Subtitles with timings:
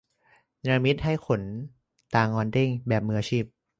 [0.61, 1.41] เนรมิตให้ขน
[2.15, 3.43] ตางอนเด้ง แบบมืออาชีพ